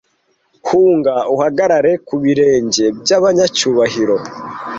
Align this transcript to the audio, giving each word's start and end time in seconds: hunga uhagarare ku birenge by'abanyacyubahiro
hunga 0.67 1.13
uhagarare 1.33 1.91
ku 2.07 2.15
birenge 2.23 2.85
by'abanyacyubahiro 3.01 4.15